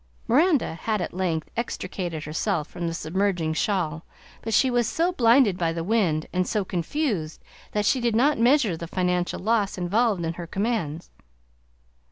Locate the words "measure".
8.39-8.75